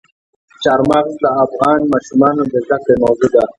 چار 0.63 0.79
مغز 0.89 1.13
د 1.23 1.25
افغان 1.45 1.79
ماشومانو 1.91 2.43
د 2.51 2.53
زده 2.65 2.77
کړې 2.83 2.95
موضوع 3.03 3.29
ده. 3.33 3.43